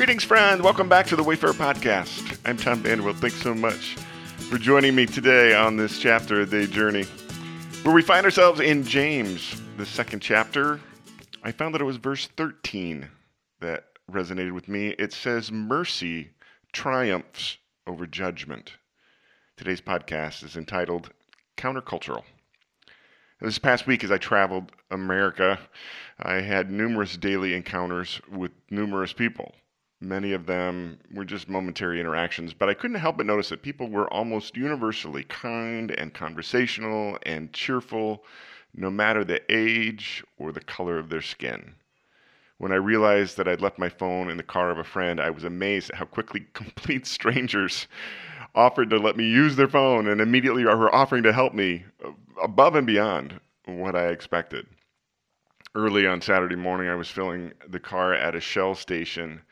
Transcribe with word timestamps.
Greetings, 0.00 0.24
friend. 0.24 0.62
Welcome 0.62 0.88
back 0.88 1.04
to 1.08 1.14
the 1.14 1.22
Wayfarer 1.22 1.52
Podcast. 1.52 2.38
I'm 2.46 2.56
Tom 2.56 2.78
Vander 2.78 3.04
Well. 3.04 3.12
Thanks 3.12 3.42
so 3.42 3.52
much 3.52 3.96
for 4.48 4.56
joining 4.56 4.94
me 4.94 5.04
today 5.04 5.54
on 5.54 5.76
this 5.76 5.98
chapter 5.98 6.40
of 6.40 6.50
Day 6.50 6.66
Journey, 6.66 7.02
where 7.82 7.94
we 7.94 8.00
find 8.00 8.24
ourselves 8.24 8.60
in 8.60 8.82
James, 8.82 9.60
the 9.76 9.84
second 9.84 10.20
chapter. 10.20 10.80
I 11.42 11.52
found 11.52 11.74
that 11.74 11.82
it 11.82 11.84
was 11.84 11.98
verse 11.98 12.28
13 12.28 13.10
that 13.60 13.88
resonated 14.10 14.52
with 14.52 14.68
me. 14.68 14.94
It 14.98 15.12
says, 15.12 15.52
Mercy 15.52 16.30
triumphs 16.72 17.58
over 17.86 18.06
judgment. 18.06 18.78
Today's 19.58 19.82
podcast 19.82 20.42
is 20.42 20.56
entitled 20.56 21.10
Countercultural. 21.58 22.22
This 23.42 23.58
past 23.58 23.86
week, 23.86 24.02
as 24.02 24.10
I 24.10 24.16
traveled 24.16 24.72
America, 24.90 25.58
I 26.18 26.36
had 26.36 26.70
numerous 26.70 27.18
daily 27.18 27.52
encounters 27.52 28.18
with 28.32 28.52
numerous 28.70 29.12
people. 29.12 29.54
Many 30.02 30.32
of 30.32 30.46
them 30.46 30.98
were 31.12 31.26
just 31.26 31.46
momentary 31.46 32.00
interactions, 32.00 32.54
but 32.54 32.70
I 32.70 32.74
couldn't 32.74 33.00
help 33.00 33.18
but 33.18 33.26
notice 33.26 33.50
that 33.50 33.60
people 33.60 33.90
were 33.90 34.10
almost 34.10 34.56
universally 34.56 35.24
kind 35.24 35.90
and 35.90 36.14
conversational 36.14 37.18
and 37.24 37.52
cheerful, 37.52 38.24
no 38.74 38.90
matter 38.90 39.24
the 39.24 39.42
age 39.50 40.24
or 40.38 40.52
the 40.52 40.62
color 40.62 40.98
of 40.98 41.10
their 41.10 41.20
skin. 41.20 41.74
When 42.56 42.72
I 42.72 42.76
realized 42.76 43.36
that 43.36 43.46
I'd 43.46 43.60
left 43.60 43.78
my 43.78 43.90
phone 43.90 44.30
in 44.30 44.38
the 44.38 44.42
car 44.42 44.70
of 44.70 44.78
a 44.78 44.84
friend, 44.84 45.20
I 45.20 45.28
was 45.28 45.44
amazed 45.44 45.90
at 45.90 45.96
how 45.96 46.06
quickly 46.06 46.46
complete 46.54 47.06
strangers 47.06 47.86
offered 48.54 48.88
to 48.90 48.96
let 48.96 49.18
me 49.18 49.28
use 49.28 49.56
their 49.56 49.68
phone 49.68 50.08
and 50.08 50.20
immediately 50.22 50.64
were 50.64 50.94
offering 50.94 51.24
to 51.24 51.32
help 51.32 51.52
me 51.52 51.84
uh, 52.02 52.12
above 52.42 52.74
and 52.74 52.86
beyond 52.86 53.38
what 53.66 53.94
I 53.94 54.08
expected. 54.08 54.66
Early 55.74 56.06
on 56.06 56.22
Saturday 56.22 56.56
morning, 56.56 56.88
I 56.88 56.94
was 56.94 57.10
filling 57.10 57.52
the 57.68 57.78
car 57.78 58.14
at 58.14 58.34
a 58.34 58.40
Shell 58.40 58.76
station 58.76 59.42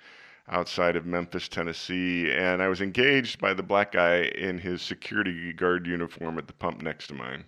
outside 0.50 0.96
of 0.96 1.06
Memphis, 1.06 1.48
Tennessee, 1.48 2.32
and 2.32 2.62
I 2.62 2.68
was 2.68 2.80
engaged 2.80 3.40
by 3.40 3.54
the 3.54 3.62
black 3.62 3.92
guy 3.92 4.22
in 4.22 4.58
his 4.58 4.82
security 4.82 5.52
guard 5.52 5.86
uniform 5.86 6.38
at 6.38 6.46
the 6.46 6.52
pump 6.52 6.82
next 6.82 7.08
to 7.08 7.14
mine. 7.14 7.44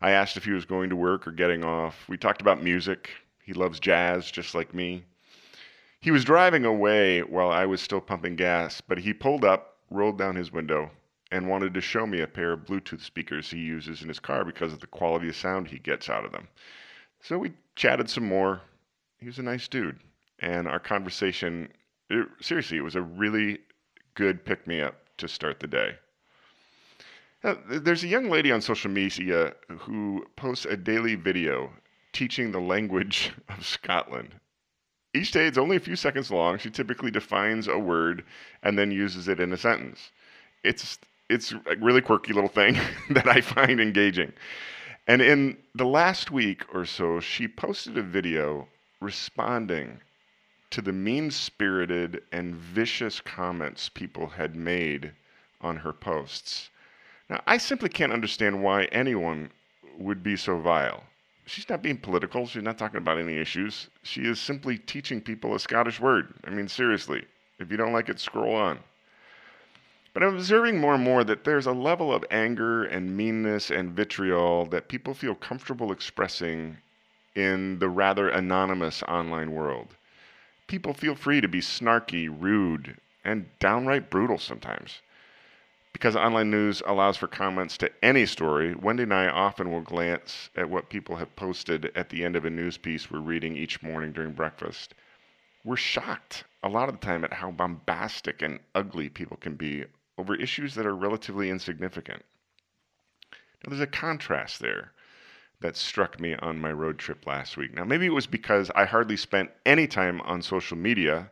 I 0.00 0.10
asked 0.10 0.36
if 0.36 0.44
he 0.44 0.52
was 0.52 0.64
going 0.64 0.90
to 0.90 0.96
work 0.96 1.26
or 1.26 1.32
getting 1.32 1.64
off. 1.64 2.08
We 2.08 2.16
talked 2.16 2.40
about 2.40 2.62
music. 2.62 3.10
He 3.42 3.52
loves 3.52 3.80
jazz 3.80 4.30
just 4.30 4.54
like 4.54 4.74
me. 4.74 5.04
He 6.00 6.10
was 6.10 6.24
driving 6.24 6.64
away 6.64 7.22
while 7.22 7.50
I 7.50 7.66
was 7.66 7.80
still 7.80 8.00
pumping 8.00 8.36
gas, 8.36 8.80
but 8.80 8.98
he 8.98 9.12
pulled 9.12 9.44
up, 9.44 9.78
rolled 9.90 10.18
down 10.18 10.36
his 10.36 10.52
window, 10.52 10.90
and 11.32 11.48
wanted 11.48 11.74
to 11.74 11.80
show 11.80 12.06
me 12.06 12.20
a 12.20 12.26
pair 12.28 12.52
of 12.52 12.66
Bluetooth 12.66 13.02
speakers 13.02 13.50
he 13.50 13.58
uses 13.58 14.02
in 14.02 14.08
his 14.08 14.20
car 14.20 14.44
because 14.44 14.72
of 14.72 14.80
the 14.80 14.86
quality 14.86 15.28
of 15.28 15.36
sound 15.36 15.66
he 15.66 15.78
gets 15.78 16.08
out 16.08 16.24
of 16.24 16.32
them. 16.32 16.46
So 17.20 17.38
we 17.38 17.52
chatted 17.74 18.08
some 18.08 18.24
more. 18.24 18.60
He 19.18 19.26
was 19.26 19.40
a 19.40 19.42
nice 19.42 19.66
dude, 19.66 19.98
and 20.38 20.68
our 20.68 20.78
conversation 20.78 21.68
it, 22.10 22.28
seriously, 22.40 22.78
it 22.78 22.84
was 22.84 22.96
a 22.96 23.02
really 23.02 23.58
good 24.14 24.44
pick 24.44 24.66
me 24.66 24.80
up 24.80 24.96
to 25.18 25.28
start 25.28 25.60
the 25.60 25.66
day. 25.66 25.96
Now, 27.44 27.56
there's 27.68 28.02
a 28.02 28.08
young 28.08 28.30
lady 28.30 28.50
on 28.50 28.60
social 28.60 28.90
media 28.90 29.54
who 29.68 30.26
posts 30.36 30.64
a 30.64 30.76
daily 30.76 31.14
video 31.14 31.70
teaching 32.12 32.50
the 32.50 32.60
language 32.60 33.32
of 33.48 33.64
Scotland. 33.64 34.34
Each 35.14 35.30
day 35.30 35.46
it's 35.46 35.58
only 35.58 35.76
a 35.76 35.80
few 35.80 35.96
seconds 35.96 36.30
long. 36.30 36.58
She 36.58 36.70
typically 36.70 37.10
defines 37.10 37.68
a 37.68 37.78
word 37.78 38.24
and 38.62 38.78
then 38.78 38.90
uses 38.90 39.28
it 39.28 39.40
in 39.40 39.52
a 39.52 39.56
sentence. 39.56 40.10
It's 40.64 40.98
it's 41.30 41.52
a 41.52 41.76
really 41.78 42.00
quirky 42.00 42.32
little 42.32 42.48
thing 42.48 42.78
that 43.10 43.28
I 43.28 43.40
find 43.40 43.80
engaging. 43.80 44.32
And 45.06 45.22
in 45.22 45.56
the 45.74 45.86
last 45.86 46.30
week 46.30 46.64
or 46.74 46.84
so, 46.84 47.20
she 47.20 47.48
posted 47.48 47.96
a 47.96 48.02
video 48.02 48.68
responding 49.00 50.00
to 50.70 50.82
the 50.82 50.92
mean 50.92 51.30
spirited 51.30 52.22
and 52.30 52.54
vicious 52.54 53.20
comments 53.20 53.88
people 53.88 54.26
had 54.28 54.54
made 54.54 55.12
on 55.62 55.76
her 55.76 55.92
posts. 55.92 56.68
Now, 57.30 57.42
I 57.46 57.56
simply 57.56 57.88
can't 57.88 58.12
understand 58.12 58.62
why 58.62 58.84
anyone 58.84 59.50
would 59.96 60.22
be 60.22 60.36
so 60.36 60.58
vile. 60.58 61.04
She's 61.46 61.68
not 61.68 61.82
being 61.82 61.96
political, 61.96 62.46
she's 62.46 62.62
not 62.62 62.76
talking 62.76 62.98
about 62.98 63.18
any 63.18 63.38
issues. 63.38 63.88
She 64.02 64.26
is 64.26 64.38
simply 64.38 64.76
teaching 64.76 65.22
people 65.22 65.54
a 65.54 65.58
Scottish 65.58 66.00
word. 66.00 66.34
I 66.44 66.50
mean, 66.50 66.68
seriously, 66.68 67.24
if 67.58 67.70
you 67.70 67.78
don't 67.78 67.94
like 67.94 68.10
it, 68.10 68.20
scroll 68.20 68.54
on. 68.54 68.80
But 70.12 70.22
I'm 70.22 70.34
observing 70.34 70.78
more 70.78 70.94
and 70.94 71.04
more 71.04 71.24
that 71.24 71.44
there's 71.44 71.66
a 71.66 71.72
level 71.72 72.12
of 72.12 72.24
anger 72.30 72.84
and 72.84 73.16
meanness 73.16 73.70
and 73.70 73.92
vitriol 73.92 74.66
that 74.66 74.88
people 74.88 75.14
feel 75.14 75.34
comfortable 75.34 75.92
expressing 75.92 76.76
in 77.34 77.78
the 77.78 77.88
rather 77.88 78.28
anonymous 78.28 79.02
online 79.04 79.52
world 79.52 79.94
people 80.68 80.94
feel 80.94 81.16
free 81.16 81.40
to 81.40 81.48
be 81.48 81.60
snarky, 81.60 82.28
rude, 82.28 82.96
and 83.24 83.46
downright 83.58 84.10
brutal 84.10 84.38
sometimes. 84.38 85.00
Because 85.92 86.14
online 86.14 86.50
news 86.50 86.82
allows 86.86 87.16
for 87.16 87.26
comments 87.26 87.76
to 87.78 87.90
any 88.04 88.26
story, 88.26 88.74
Wendy 88.74 89.02
and 89.02 89.12
I 89.12 89.26
often 89.26 89.72
will 89.72 89.80
glance 89.80 90.50
at 90.54 90.70
what 90.70 90.90
people 90.90 91.16
have 91.16 91.34
posted 91.34 91.90
at 91.96 92.10
the 92.10 92.24
end 92.24 92.36
of 92.36 92.44
a 92.44 92.50
news 92.50 92.76
piece 92.76 93.10
we're 93.10 93.18
reading 93.18 93.56
each 93.56 93.82
morning 93.82 94.12
during 94.12 94.32
breakfast. 94.32 94.94
We're 95.64 95.76
shocked 95.76 96.44
a 96.62 96.68
lot 96.68 96.88
of 96.88 97.00
the 97.00 97.04
time 97.04 97.24
at 97.24 97.32
how 97.32 97.50
bombastic 97.50 98.42
and 98.42 98.60
ugly 98.74 99.08
people 99.08 99.38
can 99.38 99.54
be 99.54 99.86
over 100.18 100.36
issues 100.36 100.74
that 100.74 100.86
are 100.86 100.94
relatively 100.94 101.50
insignificant. 101.50 102.22
Now, 103.32 103.70
there's 103.70 103.80
a 103.80 103.86
contrast 103.86 104.60
there 104.60 104.92
that 105.60 105.76
struck 105.76 106.20
me 106.20 106.34
on 106.36 106.60
my 106.60 106.72
road 106.72 106.98
trip 106.98 107.26
last 107.26 107.56
week. 107.56 107.74
Now, 107.74 107.84
maybe 107.84 108.06
it 108.06 108.14
was 108.14 108.26
because 108.26 108.70
I 108.74 108.84
hardly 108.84 109.16
spent 109.16 109.50
any 109.66 109.86
time 109.86 110.20
on 110.20 110.40
social 110.40 110.76
media, 110.76 111.30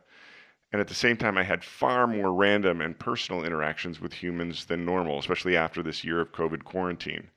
and 0.71 0.81
at 0.81 0.87
the 0.87 0.93
same 0.93 1.15
time, 1.15 1.37
I 1.37 1.43
had 1.43 1.63
far 1.63 2.07
more 2.07 2.33
random 2.33 2.81
and 2.81 2.99
personal 2.99 3.45
interactions 3.45 4.01
with 4.01 4.13
humans 4.13 4.65
than 4.65 4.83
normal, 4.83 5.19
especially 5.19 5.55
after 5.55 5.81
this 5.81 6.03
year 6.03 6.19
of 6.19 6.33
COVID 6.33 6.65
quarantine. 6.65 7.29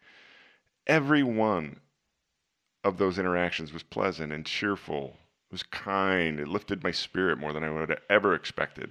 Every 0.86 1.22
one 1.22 1.80
of 2.82 2.98
those 2.98 3.18
interactions 3.18 3.72
was 3.72 3.82
pleasant 3.82 4.32
and 4.32 4.44
cheerful, 4.44 5.16
it 5.50 5.52
was 5.52 5.62
kind, 5.62 6.40
it 6.40 6.48
lifted 6.48 6.82
my 6.82 6.90
spirit 6.90 7.38
more 7.38 7.52
than 7.52 7.62
I 7.62 7.70
would 7.70 7.88
have 7.88 8.00
ever 8.08 8.34
expected. 8.34 8.90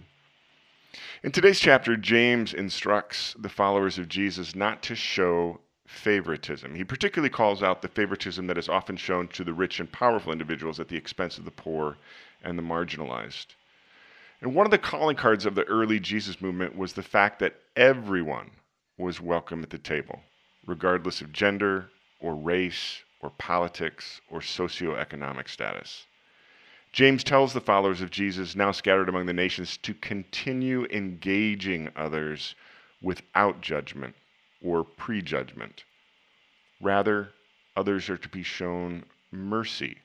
In 1.24 1.32
today's 1.32 1.60
chapter, 1.60 1.98
James 1.98 2.54
instructs 2.54 3.36
the 3.38 3.50
followers 3.50 3.98
of 3.98 4.08
Jesus 4.08 4.56
not 4.56 4.82
to 4.84 4.96
show 4.96 5.60
favoritism. 5.90 6.76
He 6.76 6.84
particularly 6.84 7.32
calls 7.32 7.64
out 7.64 7.82
the 7.82 7.88
favoritism 7.88 8.46
that 8.48 8.60
is 8.60 8.70
often 8.70 8.96
shown 8.96 9.28
to 9.30 9.44
the 9.44 9.54
rich 9.54 9.80
and 9.80 9.92
powerful 9.92 10.32
individuals 10.32 10.80
at 10.80 10.88
the 10.88 10.96
expense 10.96 11.38
of 11.38 11.46
the 11.46 11.52
poor 11.52 11.98
and 12.44 12.58
the 12.58 12.64
marginalized. 12.64 13.48
And 14.40 14.54
one 14.54 14.68
of 14.68 14.72
the 14.72 14.78
calling 14.78 15.18
cards 15.18 15.46
of 15.46 15.56
the 15.56 15.66
early 15.66 16.00
Jesus 16.00 16.42
movement 16.42 16.78
was 16.78 16.94
the 16.94 17.04
fact 17.04 17.40
that 17.40 17.56
everyone 17.76 18.52
was 18.98 19.20
welcome 19.20 19.64
at 19.64 19.72
the 19.72 19.80
table, 19.80 20.22
regardless 20.66 21.22
of 21.22 21.34
gender 21.34 21.90
or 22.20 22.36
race 22.36 23.00
or 23.20 23.32
politics 23.32 24.22
or 24.30 24.40
socioeconomic 24.40 25.50
status. 25.50 26.06
James 26.94 27.24
tells 27.24 27.52
the 27.52 27.62
followers 27.62 28.02
of 28.02 28.12
Jesus, 28.12 28.56
now 28.56 28.72
scattered 28.72 29.10
among 29.10 29.26
the 29.26 29.34
nations, 29.34 29.76
to 29.78 29.96
continue 29.96 30.86
engaging 30.92 31.90
others 31.96 32.56
without 33.02 33.60
judgment 33.62 34.16
or 34.62 34.84
prejudgment. 34.84 35.84
Rather, 36.82 37.32
others 37.76 38.10
are 38.10 38.18
to 38.18 38.30
be 38.30 38.44
shown 38.44 39.04
mercy. 39.32 39.98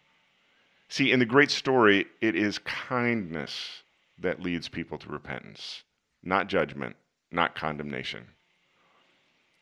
See, 0.89 1.11
in 1.11 1.19
the 1.19 1.27
great 1.27 1.51
story, 1.51 2.07
it 2.21 2.37
is 2.37 2.59
kindness 2.59 3.83
that 4.19 4.41
leads 4.41 4.69
people 4.69 4.99
to 4.99 5.09
repentance, 5.09 5.83
not 6.23 6.49
judgment, 6.49 6.97
not 7.31 7.55
condemnation. 7.55 8.27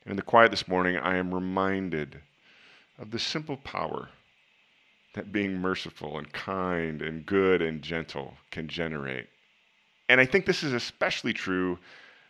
In 0.04 0.16
the 0.16 0.22
quiet 0.22 0.50
this 0.50 0.68
morning, 0.68 0.96
I 0.96 1.16
am 1.16 1.32
reminded 1.32 2.20
of 2.98 3.10
the 3.10 3.18
simple 3.18 3.56
power 3.56 4.10
that 5.14 5.32
being 5.32 5.58
merciful 5.58 6.18
and 6.18 6.32
kind 6.32 7.02
and 7.02 7.24
good 7.24 7.62
and 7.62 7.82
gentle 7.82 8.34
can 8.50 8.68
generate. 8.68 9.28
And 10.08 10.20
I 10.20 10.26
think 10.26 10.44
this 10.44 10.62
is 10.62 10.72
especially 10.72 11.32
true 11.32 11.78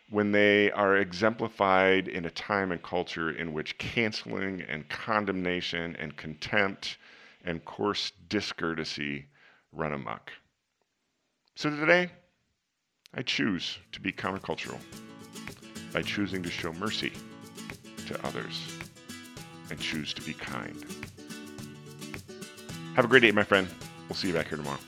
when 0.09 0.31
they 0.31 0.71
are 0.71 0.97
exemplified 0.97 2.07
in 2.07 2.25
a 2.25 2.29
time 2.29 2.71
and 2.71 2.81
culture 2.83 3.31
in 3.31 3.53
which 3.53 3.77
canceling 3.77 4.61
and 4.61 4.87
condemnation 4.89 5.95
and 5.97 6.15
contempt 6.17 6.97
and 7.45 7.63
coarse 7.65 8.11
discourtesy 8.29 9.25
run 9.71 9.93
amok. 9.93 10.31
So 11.55 11.69
today, 11.69 12.09
I 13.13 13.21
choose 13.21 13.77
to 13.91 14.01
be 14.01 14.11
countercultural 14.11 14.79
by 15.93 16.01
choosing 16.01 16.41
to 16.43 16.49
show 16.49 16.73
mercy 16.73 17.13
to 18.07 18.25
others 18.25 18.61
and 19.69 19.79
choose 19.79 20.13
to 20.13 20.21
be 20.21 20.33
kind. 20.33 20.85
Have 22.95 23.05
a 23.05 23.07
great 23.07 23.21
day, 23.21 23.31
my 23.31 23.43
friend. 23.43 23.67
We'll 24.07 24.15
see 24.15 24.27
you 24.27 24.33
back 24.33 24.47
here 24.47 24.57
tomorrow. 24.57 24.79